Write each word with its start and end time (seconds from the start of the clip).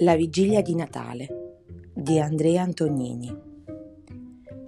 La 0.00 0.14
vigilia 0.14 0.60
di 0.60 0.74
Natale 0.74 1.28
di 1.94 2.18
Andrea 2.18 2.62
Antonini 2.62 3.45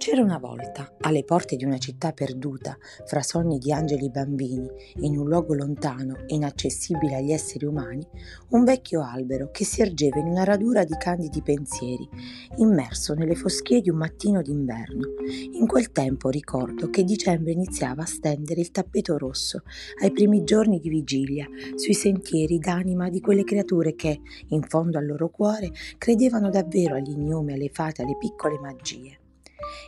c'era 0.09 0.23
una 0.23 0.39
volta, 0.39 0.91
alle 1.01 1.23
porte 1.23 1.55
di 1.55 1.65
una 1.65 1.77
città 1.77 2.13
perduta, 2.13 2.75
fra 3.05 3.21
sogni 3.21 3.59
di 3.59 3.71
angeli 3.71 4.07
e 4.07 4.09
bambini, 4.09 4.67
in 5.01 5.15
un 5.15 5.27
luogo 5.27 5.53
lontano, 5.53 6.23
inaccessibile 6.25 7.17
agli 7.17 7.31
esseri 7.31 7.65
umani, 7.65 8.03
un 8.49 8.63
vecchio 8.63 9.03
albero 9.03 9.51
che 9.51 9.65
si 9.65 9.81
ergeva 9.81 10.17
in 10.17 10.25
una 10.25 10.43
radura 10.43 10.83
di 10.83 10.95
candidi 10.97 11.43
pensieri, 11.43 12.09
immerso 12.55 13.13
nelle 13.13 13.35
foschie 13.35 13.81
di 13.81 13.91
un 13.91 13.97
mattino 13.97 14.41
d'inverno. 14.41 15.09
In 15.51 15.67
quel 15.67 15.91
tempo 15.91 16.29
ricordo 16.29 16.89
che 16.89 17.03
dicembre 17.03 17.51
iniziava 17.51 18.01
a 18.01 18.07
stendere 18.07 18.61
il 18.61 18.71
tappeto 18.71 19.15
rosso 19.15 19.61
ai 20.01 20.11
primi 20.11 20.43
giorni 20.43 20.79
di 20.79 20.89
vigilia 20.89 21.47
sui 21.75 21.93
sentieri 21.93 22.57
d'anima 22.57 23.09
di 23.09 23.21
quelle 23.21 23.43
creature 23.43 23.93
che, 23.93 24.19
in 24.47 24.63
fondo 24.63 24.97
al 24.97 25.05
loro 25.05 25.29
cuore, 25.29 25.69
credevano 25.99 26.49
davvero 26.49 26.95
agli 26.95 27.15
gnomi, 27.15 27.53
alle 27.53 27.69
fate, 27.71 28.01
alle 28.01 28.17
piccole 28.17 28.57
magie. 28.57 29.19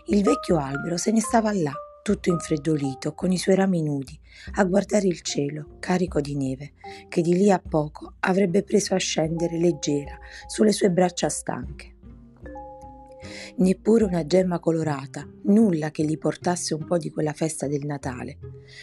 Il 0.08 0.24
vecchio 0.24 0.58
albero 0.58 0.98
se 0.98 1.12
ne 1.12 1.22
stava 1.22 1.52
là, 1.54 1.74
tutto 2.02 2.30
infreddolito, 2.30 3.14
con 3.14 3.32
i 3.32 3.38
suoi 3.38 3.56
rami 3.56 3.82
nudi, 3.82 4.20
a 4.56 4.64
guardare 4.66 5.08
il 5.08 5.22
cielo 5.22 5.78
carico 5.80 6.20
di 6.20 6.36
neve, 6.36 6.74
che 7.08 7.22
di 7.22 7.34
lì 7.34 7.52
a 7.52 7.60
poco 7.60 8.16
avrebbe 8.20 8.64
preso 8.64 8.96
a 8.96 8.98
scendere 8.98 9.58
leggera 9.58 10.18
sulle 10.48 10.72
sue 10.72 10.90
braccia 10.90 11.30
stanche 11.30 11.91
neppure 13.58 14.06
una 14.06 14.26
gemma 14.26 14.60
colorata, 14.60 15.28
nulla 15.44 15.92
che 15.92 16.04
gli 16.04 16.18
portasse 16.18 16.74
un 16.74 16.86
po' 16.86 16.98
di 16.98 17.10
quella 17.10 17.34
festa 17.34 17.68
del 17.68 17.86
Natale. 17.86 18.38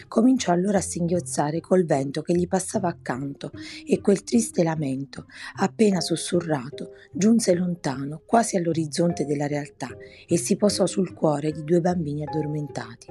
Cominciò 0.08 0.52
allora 0.52 0.78
a 0.78 0.82
singhiozzare 0.82 1.60
col 1.60 1.84
vento 1.84 2.22
che 2.22 2.34
gli 2.34 2.46
passava 2.46 2.88
accanto 2.88 3.50
e 3.86 4.00
quel 4.00 4.22
triste 4.24 4.62
lamento, 4.62 5.26
appena 5.56 6.00
sussurrato, 6.00 6.92
giunse 7.12 7.54
lontano, 7.54 8.22
quasi 8.24 8.56
all'orizzonte 8.56 9.24
della 9.24 9.46
realtà, 9.46 9.88
e 10.26 10.36
si 10.36 10.56
posò 10.56 10.86
sul 10.86 11.14
cuore 11.14 11.50
di 11.50 11.64
due 11.64 11.80
bambini 11.80 12.24
addormentati. 12.24 13.06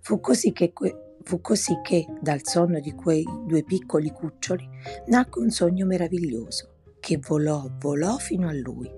Fu 0.00 0.20
così 0.20 0.52
che 0.52 0.72
que- 0.72 1.04
Fu 1.22 1.42
così 1.42 1.80
che, 1.82 2.06
dal 2.20 2.40
sonno 2.42 2.80
di 2.80 2.92
quei 2.92 3.24
due 3.46 3.62
piccoli 3.62 4.10
cuccioli, 4.10 4.66
nacque 5.08 5.42
un 5.42 5.50
sogno 5.50 5.84
meraviglioso, 5.84 6.76
che 6.98 7.18
volò, 7.18 7.70
volò 7.78 8.16
fino 8.16 8.48
a 8.48 8.54
lui. 8.54 8.90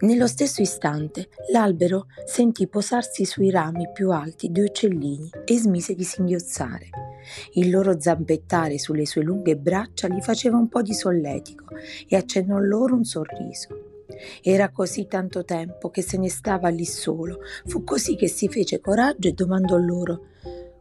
Nello 0.00 0.26
stesso 0.26 0.62
istante 0.62 1.28
l'albero 1.52 2.06
sentì 2.24 2.66
posarsi 2.66 3.24
sui 3.24 3.50
rami 3.50 3.90
più 3.92 4.10
alti 4.10 4.50
due 4.50 4.64
uccellini 4.64 5.30
e 5.44 5.58
smise 5.58 5.94
di 5.94 6.04
singhiozzare. 6.04 6.90
Il 7.54 7.70
loro 7.70 8.00
zampettare 8.00 8.78
sulle 8.78 9.06
sue 9.06 9.22
lunghe 9.22 9.56
braccia 9.56 10.08
gli 10.08 10.20
faceva 10.20 10.56
un 10.56 10.68
po' 10.68 10.82
di 10.82 10.94
solletico 10.94 11.64
e 12.08 12.16
accennò 12.16 12.58
loro 12.58 12.94
un 12.94 13.04
sorriso. 13.04 13.84
Era 14.42 14.70
così 14.70 15.06
tanto 15.06 15.44
tempo 15.44 15.90
che 15.90 16.02
se 16.02 16.16
ne 16.16 16.30
stava 16.30 16.68
lì 16.68 16.84
solo, 16.84 17.40
fu 17.66 17.84
così 17.84 18.16
che 18.16 18.28
si 18.28 18.48
fece 18.48 18.80
coraggio 18.80 19.28
e 19.28 19.32
domandò 19.32 19.76
loro 19.76 20.26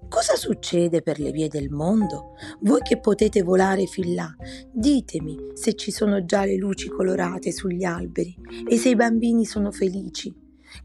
Cosa 0.07 0.35
succede 0.35 1.01
per 1.01 1.19
le 1.19 1.31
vie 1.31 1.47
del 1.47 1.69
mondo? 1.69 2.35
Voi 2.61 2.81
che 2.81 2.99
potete 2.99 3.41
volare 3.41 3.85
fin 3.85 4.13
là, 4.13 4.33
ditemi 4.71 5.37
se 5.53 5.73
ci 5.73 5.91
sono 5.91 6.23
già 6.25 6.45
le 6.45 6.55
luci 6.55 6.87
colorate 6.87 7.51
sugli 7.51 7.83
alberi 7.83 8.35
e 8.67 8.77
se 8.77 8.89
i 8.89 8.95
bambini 8.95 9.45
sono 9.45 9.71
felici. 9.71 10.33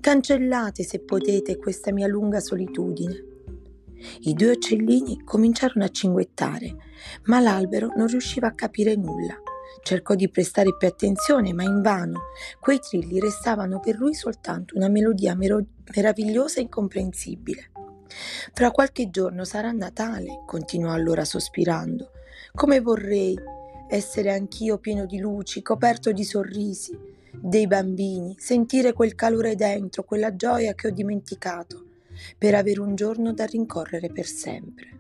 Cancellate 0.01 0.83
se 0.83 1.01
potete 1.01 1.59
questa 1.59 1.93
mia 1.93 2.07
lunga 2.07 2.41
solitudine. 2.41 3.25
I 4.21 4.33
due 4.33 4.53
uccellini 4.53 5.23
cominciarono 5.25 5.85
a 5.85 5.91
cinguettare, 5.91 6.77
ma 7.25 7.41
l'albero 7.41 7.93
non 7.97 8.07
riusciva 8.07 8.49
a 8.49 8.55
capire 8.55 8.97
nulla. 8.97 9.37
Cercò 9.83 10.15
di 10.15 10.29
prestare 10.31 10.77
più 10.77 10.89
attenzione, 10.89 11.53
ma 11.53 11.63
invano. 11.63 12.21
Quei 12.59 12.79
trilli 12.79 13.21
restavano 13.21 13.81
per 13.81 13.97
lui 13.97 14.15
soltanto 14.15 14.77
una 14.77 14.89
melodia 14.89 15.35
mero- 15.35 15.65
meravigliosa 15.95 16.59
e 16.59 16.63
incomprensibile. 16.63 17.70
Fra 18.53 18.71
qualche 18.71 19.11
giorno 19.11 19.45
sarà 19.45 19.73
Natale, 19.73 20.43
continuò 20.47 20.93
allora 20.93 21.25
sospirando. 21.25 22.11
Come 22.53 22.81
vorrei 22.81 23.39
essere 23.89 24.33
anch'io 24.33 24.79
pieno 24.79 25.07
di 25.07 25.19
luci, 25.19 25.63
coperto 25.63 26.13
di 26.13 26.25
sorrisi, 26.25 26.97
dei 27.33 27.67
bambini, 27.67 28.37
sentire 28.39 28.93
quel 28.93 29.15
calore 29.15 29.55
dentro, 29.55 30.05
quella 30.05 30.35
gioia 30.35 30.75
che 30.75 30.89
ho 30.89 30.91
dimenticato, 30.91 31.85
per 32.37 32.55
avere 32.55 32.81
un 32.81 32.95
giorno 32.95 33.33
da 33.33 33.45
rincorrere 33.45 34.11
per 34.11 34.27
sempre. 34.27 34.99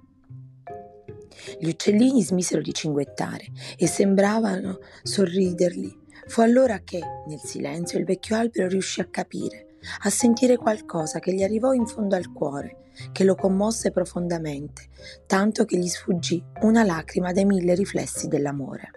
Gli 1.58 1.68
uccellini 1.68 2.22
smisero 2.22 2.60
di 2.60 2.72
cinguettare 2.72 3.46
e 3.76 3.86
sembravano 3.86 4.78
sorriderli. 5.02 5.98
Fu 6.26 6.42
allora 6.42 6.80
che, 6.80 7.00
nel 7.26 7.40
silenzio, 7.40 7.98
il 7.98 8.04
vecchio 8.04 8.36
albero 8.36 8.68
riuscì 8.68 9.00
a 9.00 9.06
capire 9.06 9.69
a 10.02 10.10
sentire 10.10 10.56
qualcosa 10.56 11.18
che 11.18 11.32
gli 11.32 11.42
arrivò 11.42 11.72
in 11.72 11.86
fondo 11.86 12.16
al 12.16 12.32
cuore, 12.32 12.88
che 13.12 13.24
lo 13.24 13.34
commosse 13.34 13.90
profondamente, 13.90 14.88
tanto 15.26 15.64
che 15.64 15.78
gli 15.78 15.88
sfuggì 15.88 16.42
una 16.62 16.84
lacrima 16.84 17.32
dai 17.32 17.44
mille 17.44 17.74
riflessi 17.74 18.28
dell'amore. 18.28 18.90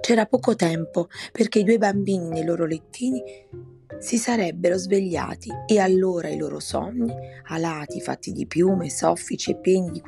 C'era 0.00 0.26
poco 0.26 0.54
tempo 0.54 1.08
perché 1.32 1.58
i 1.58 1.64
due 1.64 1.78
bambini 1.78 2.28
nei 2.28 2.44
loro 2.44 2.64
lettini 2.64 3.22
si 3.98 4.16
sarebbero 4.16 4.78
svegliati 4.78 5.50
e 5.66 5.78
allora 5.78 6.28
i 6.28 6.38
loro 6.38 6.58
sogni, 6.58 7.12
alati, 7.48 8.00
fatti 8.00 8.32
di 8.32 8.46
piume, 8.46 8.88
soffici 8.88 9.50
e 9.50 9.58
pieni 9.58 9.90
di 9.90 10.00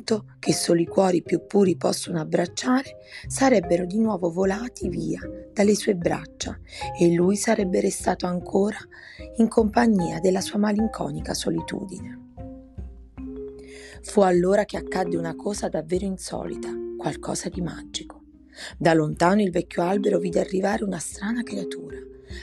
quell'incanto 0.00 0.24
che 0.38 0.52
solo 0.52 0.80
i 0.80 0.86
cuori 0.86 1.22
più 1.22 1.46
puri 1.46 1.76
possono 1.76 2.20
abbracciare, 2.20 2.96
sarebbero 3.26 3.84
di 3.84 3.98
nuovo 3.98 4.30
volati 4.30 4.88
via 4.88 5.20
dalle 5.52 5.74
sue 5.74 5.94
braccia 5.94 6.58
e 6.98 7.12
lui 7.12 7.36
sarebbe 7.36 7.80
restato 7.80 8.26
ancora 8.26 8.78
in 9.36 9.48
compagnia 9.48 10.18
della 10.20 10.40
sua 10.40 10.58
malinconica 10.58 11.34
solitudine. 11.34 12.18
Fu 14.02 14.22
allora 14.22 14.64
che 14.64 14.78
accadde 14.78 15.16
una 15.16 15.36
cosa 15.36 15.68
davvero 15.68 16.06
insolita, 16.06 16.70
qualcosa 16.96 17.48
di 17.48 17.60
magico. 17.60 18.22
Da 18.78 18.94
lontano 18.94 19.42
il 19.42 19.50
vecchio 19.50 19.82
albero 19.82 20.18
vide 20.18 20.40
arrivare 20.40 20.84
una 20.84 20.98
strana 20.98 21.42
creatura, 21.42 21.98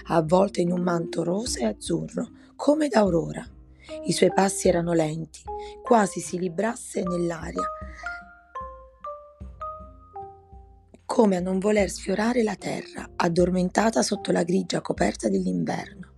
avvolta 0.06 0.62
in 0.62 0.72
un 0.72 0.82
manto 0.82 1.24
rosa 1.24 1.60
e 1.60 1.66
azzurro, 1.66 2.30
come 2.56 2.88
d'aurora 2.88 3.46
i 4.06 4.12
suoi 4.12 4.32
passi 4.34 4.68
erano 4.68 4.94
lenti, 4.94 5.42
quasi 5.84 6.20
si 6.20 6.38
librasse 6.38 7.04
nell'aria, 7.04 7.64
come 11.06 11.38
a 11.38 11.40
non 11.40 11.58
voler 11.58 11.90
sfiorare 11.90 12.44
la 12.44 12.56
terra, 12.56 13.10
addormentata 13.16 14.04
sotto 14.04 14.32
la 14.32 14.44
grigia 14.44 14.82
coperta 14.82 15.30
dell'inverno. 15.30 16.12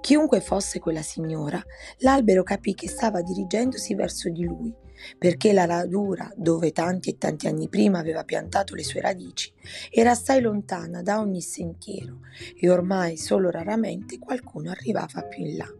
Chiunque 0.00 0.40
fosse 0.40 0.80
quella 0.80 1.02
signora, 1.02 1.62
l'albero 1.98 2.42
capì 2.42 2.74
che 2.74 2.88
stava 2.88 3.22
dirigendosi 3.22 3.94
verso 3.94 4.28
di 4.28 4.44
lui, 4.44 4.74
perché 5.16 5.52
la 5.52 5.64
radura, 5.64 6.30
dove 6.36 6.72
tanti 6.72 7.10
e 7.10 7.18
tanti 7.18 7.46
anni 7.46 7.68
prima 7.68 8.00
aveva 8.00 8.24
piantato 8.24 8.74
le 8.74 8.84
sue 8.84 9.00
radici, 9.00 9.52
era 9.90 10.10
assai 10.10 10.40
lontana 10.40 11.00
da 11.00 11.20
ogni 11.20 11.40
sentiero 11.40 12.18
e 12.60 12.68
ormai 12.68 13.16
solo 13.16 13.50
raramente 13.50 14.18
qualcuno 14.18 14.70
arrivava 14.70 15.22
più 15.22 15.44
in 15.44 15.56
là. 15.56 15.72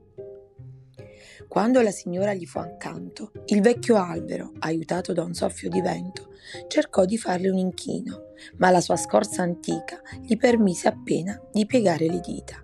Quando 1.48 1.80
la 1.80 1.90
signora 1.90 2.34
gli 2.34 2.44
fu 2.44 2.58
accanto, 2.58 3.32
il 3.46 3.62
vecchio 3.62 3.96
albero, 3.96 4.52
aiutato 4.58 5.14
da 5.14 5.22
un 5.22 5.32
soffio 5.32 5.70
di 5.70 5.80
vento, 5.80 6.28
cercò 6.68 7.06
di 7.06 7.16
farle 7.16 7.48
un 7.48 7.56
inchino, 7.56 8.34
ma 8.58 8.70
la 8.70 8.82
sua 8.82 8.96
scorza 8.96 9.42
antica 9.42 10.02
gli 10.20 10.36
permise 10.36 10.88
appena 10.88 11.40
di 11.50 11.64
piegare 11.64 12.06
le 12.06 12.20
dita, 12.20 12.62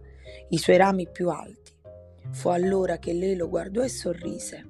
i 0.51 0.59
suoi 0.59 0.77
rami 0.77 1.09
più 1.11 1.31
alti. 1.31 1.73
Fu 2.33 2.49
allora 2.49 2.99
che 2.99 3.15
lei 3.15 3.37
lo 3.37 3.49
guardò 3.49 3.83
e 3.83 3.89
sorrise. 3.89 4.67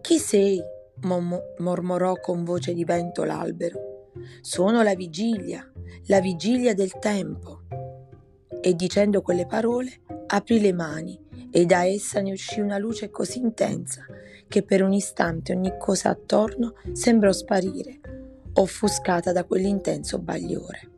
Chi 0.00 0.18
sei? 0.18 0.62
mormorò 1.02 2.14
con 2.18 2.44
voce 2.44 2.72
di 2.72 2.84
vento 2.84 3.24
l'albero. 3.24 4.08
Sono 4.40 4.82
la 4.82 4.94
vigilia, 4.94 5.70
la 6.06 6.20
vigilia 6.20 6.72
del 6.72 6.98
tempo. 6.98 7.60
E 8.60 8.74
dicendo 8.74 9.20
quelle 9.20 9.46
parole 9.46 10.00
aprì 10.26 10.60
le 10.60 10.72
mani 10.72 11.28
e 11.50 11.66
da 11.66 11.84
essa 11.84 12.20
ne 12.20 12.32
uscì 12.32 12.60
una 12.60 12.78
luce 12.78 13.10
così 13.10 13.38
intensa 13.38 14.04
che 14.46 14.62
per 14.62 14.82
un 14.82 14.92
istante 14.92 15.54
ogni 15.54 15.72
cosa 15.78 16.10
attorno 16.10 16.74
sembrò 16.92 17.32
sparire, 17.32 18.00
offuscata 18.54 19.32
da 19.32 19.44
quell'intenso 19.44 20.18
bagliore. 20.18 20.88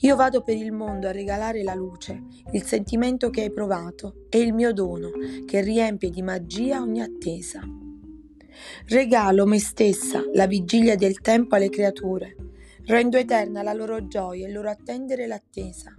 Io 0.00 0.16
vado 0.16 0.42
per 0.42 0.56
il 0.56 0.72
mondo 0.72 1.08
a 1.08 1.12
regalare 1.12 1.62
la 1.62 1.74
luce, 1.74 2.22
il 2.52 2.62
sentimento 2.62 3.28
che 3.28 3.42
hai 3.42 3.52
provato 3.52 4.26
e 4.30 4.40
il 4.40 4.54
mio 4.54 4.72
dono 4.72 5.10
che 5.44 5.60
riempie 5.60 6.10
di 6.10 6.22
magia 6.22 6.80
ogni 6.80 7.02
attesa. 7.02 7.60
Regalo 8.88 9.44
me 9.44 9.58
stessa, 9.58 10.22
la 10.32 10.46
vigilia 10.46 10.96
del 10.96 11.20
tempo 11.20 11.56
alle 11.56 11.68
creature, 11.68 12.36
rendo 12.86 13.18
eterna 13.18 13.62
la 13.62 13.74
loro 13.74 14.06
gioia 14.06 14.46
e 14.46 14.48
il 14.48 14.54
loro 14.54 14.70
attendere 14.70 15.26
l'attesa. 15.26 15.94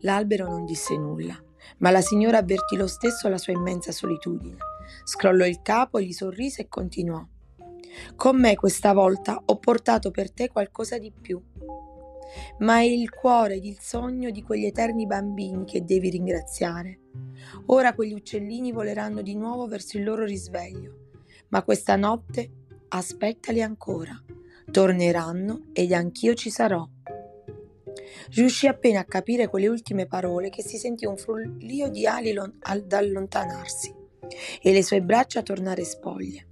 L'albero 0.00 0.48
non 0.48 0.64
disse 0.64 0.96
nulla 0.96 1.38
ma 1.78 1.90
la 1.90 2.00
signora 2.00 2.38
avvertì 2.38 2.76
lo 2.76 2.86
stesso 2.86 3.28
la 3.28 3.38
sua 3.38 3.52
immensa 3.52 3.92
solitudine. 3.92 4.56
Scrollò 5.04 5.46
il 5.46 5.60
capo, 5.62 6.00
gli 6.00 6.12
sorrise 6.12 6.62
e 6.62 6.68
continuò. 6.68 7.26
Con 8.16 8.40
me 8.40 8.54
questa 8.56 8.92
volta 8.92 9.40
ho 9.44 9.58
portato 9.58 10.10
per 10.10 10.32
te 10.32 10.48
qualcosa 10.48 10.98
di 10.98 11.12
più. 11.12 11.40
Ma 12.58 12.78
è 12.78 12.82
il 12.82 13.10
cuore 13.10 13.54
ed 13.54 13.64
il 13.64 13.78
sogno 13.80 14.30
di 14.30 14.42
quegli 14.42 14.64
eterni 14.64 15.06
bambini 15.06 15.64
che 15.64 15.84
devi 15.84 16.10
ringraziare. 16.10 16.98
Ora 17.66 17.94
quegli 17.94 18.12
uccellini 18.12 18.72
voleranno 18.72 19.22
di 19.22 19.36
nuovo 19.36 19.66
verso 19.66 19.96
il 19.96 20.04
loro 20.04 20.24
risveglio, 20.24 21.10
ma 21.48 21.62
questa 21.62 21.96
notte 21.96 22.50
aspettali 22.88 23.62
ancora. 23.62 24.20
Torneranno 24.70 25.66
ed 25.72 25.92
anch'io 25.92 26.34
ci 26.34 26.50
sarò. 26.50 26.88
Riuscì 28.30 28.66
appena 28.66 29.00
a 29.00 29.04
capire 29.04 29.48
quelle 29.48 29.68
ultime 29.68 30.06
parole 30.06 30.48
che 30.48 30.62
si 30.62 30.76
sentì 30.76 31.04
un 31.06 31.16
frullio 31.16 31.88
di 31.88 32.06
ali 32.06 32.32
lon- 32.32 32.56
ad 32.60 32.92
allontanarsi 32.92 33.94
e 34.62 34.72
le 34.72 34.82
sue 34.82 35.02
braccia 35.02 35.42
tornare 35.42 35.84
spoglie. 35.84 36.48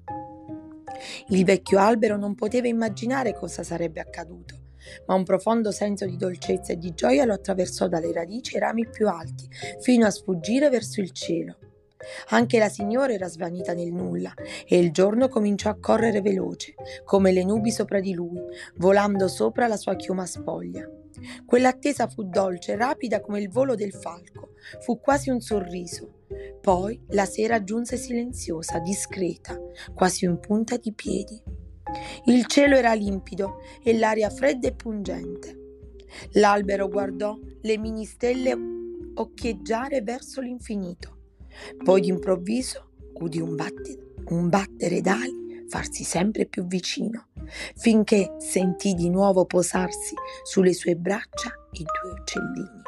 Il 1.29 1.45
vecchio 1.45 1.79
albero 1.79 2.17
non 2.17 2.35
poteva 2.35 2.69
immaginare 2.69 3.35
cosa 3.35 3.63
sarebbe 3.63 4.01
accaduto, 4.01 4.61
ma 5.07 5.15
un 5.15 5.25
profondo 5.25 5.71
senso 5.71 6.07
di 6.07 6.17
dolcezza 6.17 6.73
e 6.73 6.79
di 6.79 6.93
gioia 6.95 7.25
lo 7.25 7.33
attraversò 7.33 7.89
dalle 7.89 8.13
radici 8.13 8.55
ai 8.55 8.61
rami 8.61 8.89
più 8.89 9.09
alti, 9.09 9.49
fino 9.81 10.07
a 10.07 10.11
sfuggire 10.11 10.69
verso 10.69 11.01
il 11.01 11.11
cielo. 11.13 11.59
Anche 12.31 12.59
la 12.59 12.69
signora 12.69 13.13
era 13.13 13.29
svanita 13.29 13.75
nel 13.75 13.93
nulla 13.93 14.35
e 14.67 14.79
il 14.79 14.91
giorno 14.91 15.29
cominciò 15.29 15.71
a 15.71 15.79
correre 15.79 16.21
veloce, 16.21 16.75
come 17.05 17.33
le 17.33 17.45
nubi 17.45 17.71
sopra 17.71 18.01
di 18.01 18.13
lui, 18.13 18.41
volando 18.77 19.29
sopra 19.29 19.69
la 19.69 19.77
sua 19.77 19.95
chioma 19.95 20.27
spoglia. 20.27 20.89
Quell'attesa 21.45 22.09
fu 22.09 22.25
dolce, 22.25 22.77
rapida 22.77 23.21
come 23.21 23.41
il 23.41 23.49
volo 23.49 23.75
del 23.75 23.93
falco, 23.93 24.55
fu 24.81 25.01
quasi 25.01 25.31
un 25.31 25.41
sorriso. 25.41 26.21
Poi 26.61 27.01
la 27.09 27.25
sera 27.25 27.63
giunse 27.63 27.97
silenziosa, 27.97 28.79
discreta, 28.79 29.59
quasi 29.95 30.25
in 30.25 30.39
punta 30.39 30.77
di 30.77 30.93
piedi. 30.93 31.41
Il 32.27 32.47
cielo 32.47 32.77
era 32.77 32.95
limpido 32.95 33.59
e 33.83 33.97
l'aria 33.99 34.31
fredda 34.31 34.69
e 34.69 34.75
pungente. 34.75 35.61
L'albero 36.33 36.89
guardò 36.89 37.39
le 37.61 37.79
mini 37.79 38.05
stelle 38.05 38.57
occhieggiare 39.15 40.03
verso 40.03 40.41
l'infinito. 40.41 41.19
Poi 41.83 42.01
d'improvviso 42.01 42.93
udì 43.15 43.41
un, 43.41 43.55
batte, 43.55 44.15
un 44.29 44.49
battere 44.49 45.01
d'ali 45.01 45.67
farsi 45.69 46.05
sempre 46.05 46.47
più 46.47 46.67
vicino, 46.67 47.29
finché 47.77 48.35
sentì 48.39 48.95
di 48.95 49.11
nuovo 49.11 49.45
posarsi 49.45 50.15
sulle 50.43 50.73
sue 50.73 50.97
braccia 50.97 51.51
i 51.73 51.85
due 51.85 52.21
uccellini. 52.21 52.83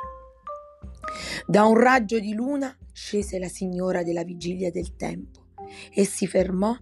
Da 1.46 1.64
un 1.64 1.78
raggio 1.78 2.18
di 2.18 2.34
luna 2.34 2.76
scese 2.92 3.38
la 3.38 3.48
signora 3.48 4.02
della 4.02 4.24
vigilia 4.24 4.70
del 4.70 4.96
tempo 4.96 5.46
e 5.92 6.04
si 6.04 6.26
fermò 6.26 6.76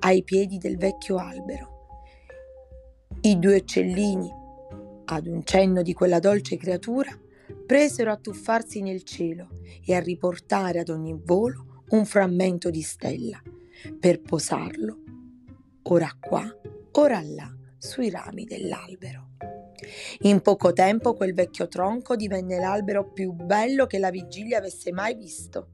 ai 0.00 0.22
piedi 0.22 0.58
del 0.58 0.76
vecchio 0.76 1.16
albero. 1.16 1.76
I 3.20 3.38
due 3.38 3.56
uccellini, 3.56 4.30
ad 5.06 5.26
un 5.26 5.42
cenno 5.44 5.82
di 5.82 5.92
quella 5.92 6.18
dolce 6.18 6.56
creatura, 6.56 7.10
presero 7.66 8.12
a 8.12 8.16
tuffarsi 8.16 8.80
nel 8.80 9.02
cielo 9.02 9.48
e 9.84 9.94
a 9.94 10.00
riportare 10.00 10.80
ad 10.80 10.88
ogni 10.88 11.18
volo 11.24 11.82
un 11.90 12.04
frammento 12.04 12.70
di 12.70 12.82
stella 12.82 13.40
per 13.98 14.20
posarlo 14.20 15.02
ora 15.90 16.10
qua, 16.18 16.42
ora 16.98 17.22
là, 17.22 17.48
sui 17.78 18.10
rami 18.10 18.44
dell'albero. 18.44 19.28
In 20.22 20.40
poco 20.40 20.72
tempo 20.72 21.14
quel 21.14 21.32
vecchio 21.32 21.68
tronco 21.68 22.16
divenne 22.16 22.58
l'albero 22.58 23.12
più 23.12 23.30
bello 23.30 23.86
che 23.86 24.00
la 24.00 24.10
vigilia 24.10 24.58
avesse 24.58 24.90
mai 24.90 25.14
visto 25.14 25.68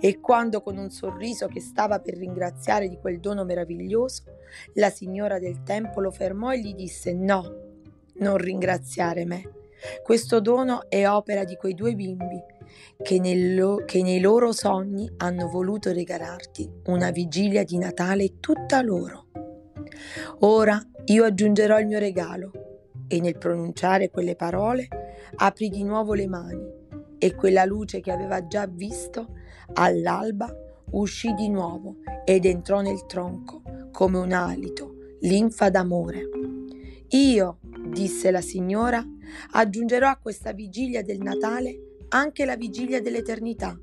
e 0.00 0.20
quando 0.20 0.62
con 0.62 0.76
un 0.76 0.90
sorriso 0.90 1.48
che 1.48 1.60
stava 1.60 1.98
per 1.98 2.16
ringraziare 2.16 2.88
di 2.88 2.98
quel 2.98 3.18
dono 3.18 3.44
meraviglioso, 3.44 4.22
la 4.74 4.90
signora 4.90 5.40
del 5.40 5.64
tempo 5.64 6.00
lo 6.00 6.12
fermò 6.12 6.52
e 6.52 6.60
gli 6.60 6.74
disse 6.74 7.12
no, 7.14 7.52
non 8.18 8.36
ringraziare 8.36 9.24
me. 9.24 9.42
Questo 10.04 10.40
dono 10.40 10.88
è 10.88 11.08
opera 11.08 11.42
di 11.42 11.56
quei 11.56 11.74
due 11.74 11.96
bimbi 11.96 12.40
che, 13.02 13.18
nello, 13.18 13.82
che 13.84 14.02
nei 14.02 14.20
loro 14.20 14.52
sogni 14.52 15.10
hanno 15.16 15.48
voluto 15.48 15.92
regalarti 15.92 16.70
una 16.84 17.10
vigilia 17.10 17.64
di 17.64 17.76
Natale 17.76 18.38
tutta 18.38 18.80
loro. 18.82 19.39
Ora 20.40 20.82
io 21.06 21.24
aggiungerò 21.24 21.78
il 21.78 21.86
mio 21.86 21.98
regalo 21.98 22.52
e 23.08 23.20
nel 23.20 23.38
pronunciare 23.38 24.10
quelle 24.10 24.36
parole 24.36 24.88
aprì 25.36 25.68
di 25.68 25.82
nuovo 25.82 26.14
le 26.14 26.26
mani 26.26 26.78
e 27.18 27.34
quella 27.34 27.64
luce 27.64 28.00
che 28.00 28.12
aveva 28.12 28.46
già 28.46 28.66
visto 28.66 29.34
all'alba 29.74 30.48
uscì 30.92 31.34
di 31.34 31.48
nuovo 31.48 31.96
ed 32.24 32.44
entrò 32.44 32.80
nel 32.80 33.04
tronco 33.06 33.62
come 33.92 34.18
un 34.18 34.32
alito, 34.32 35.16
linfa 35.20 35.70
d'amore. 35.70 36.28
Io, 37.08 37.58
disse 37.88 38.30
la 38.30 38.40
signora, 38.40 39.04
aggiungerò 39.52 40.08
a 40.08 40.16
questa 40.16 40.52
vigilia 40.52 41.02
del 41.02 41.18
Natale 41.18 41.96
anche 42.08 42.44
la 42.44 42.56
vigilia 42.56 43.00
dell'eternità. 43.00 43.78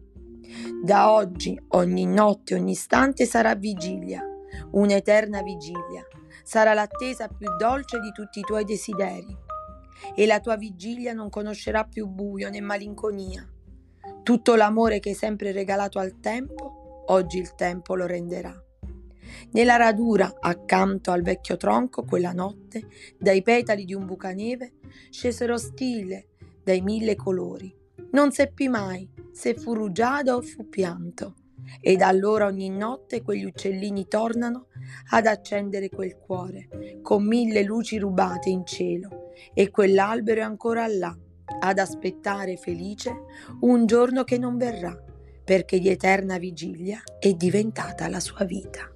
Da 0.84 1.12
oggi 1.12 1.60
ogni 1.70 2.06
notte, 2.06 2.56
ogni 2.56 2.72
istante 2.72 3.26
sarà 3.26 3.56
vigilia 3.56 4.27
un'eterna 4.72 5.42
vigilia. 5.42 6.06
Sarà 6.44 6.74
l'attesa 6.74 7.28
più 7.28 7.48
dolce 7.58 8.00
di 8.00 8.12
tutti 8.12 8.40
i 8.40 8.44
tuoi 8.44 8.64
desideri. 8.64 9.46
E 10.16 10.26
la 10.26 10.40
tua 10.40 10.56
vigilia 10.56 11.14
non 11.14 11.30
conoscerà 11.30 11.84
più 11.84 12.08
buio 12.08 12.50
né 12.50 12.62
malinconia. 12.62 13.48
Tutto 14.24 14.56
l'amore 14.56 15.00
che 15.00 15.10
hai 15.10 15.16
sempre 15.16 15.52
regalato 15.52 16.00
al 16.00 16.20
tempo, 16.20 17.04
oggi 17.08 17.40
il 17.40 17.56
tempo 17.56 17.96
lo 17.96 18.06
renderà. 18.06 18.54
Nella 19.52 19.76
radura, 19.76 20.36
accanto 20.40 21.12
al 21.12 21.22
vecchio 21.22 21.58
tronco, 21.58 22.04
quella 22.04 22.32
notte, 22.32 22.88
dai 23.18 23.42
petali 23.42 23.86
di 23.86 23.94
un 23.94 24.06
bucaneve, 24.06 24.74
scesero 25.10 25.58
stile 25.58 26.30
dai 26.64 26.82
mille 26.82 27.16
colori. 27.16 27.74
Non 28.12 28.32
seppi 28.32 28.68
mai 28.68 29.10
se 29.32 29.56
fu 29.56 29.74
rugiada 29.74 30.36
o 30.36 30.42
fu 30.42 30.68
pianto 30.68 31.36
e 31.80 31.96
da 31.96 32.08
allora 32.08 32.46
ogni 32.46 32.70
notte 32.70 33.22
quegli 33.22 33.44
uccellini 33.44 34.08
tornano 34.08 34.68
ad 35.12 35.26
accendere 35.26 35.90
quel 35.90 36.18
cuore 36.18 36.68
con 37.02 37.26
mille 37.26 37.64
luci 37.64 37.98
rubate 37.98 38.50
in 38.50 38.66
cielo 38.66 39.32
e 39.54 39.70
quell'albero 39.70 40.42
è 40.42 40.44
ancora 40.44 40.88
là 40.88 41.16
ad 41.60 41.80
aspettare 41.80 42.58
felice 42.58 43.14
un 43.62 43.86
giorno 43.86 44.24
che 44.24 44.38
non 44.38 44.58
verrà 44.58 44.96
perché 45.44 45.80
di 45.80 45.90
eterna 45.90 46.38
vigilia 46.38 47.02
è 47.20 47.32
diventata 47.32 48.10
la 48.10 48.20
sua 48.20 48.44
vita. 48.44 48.92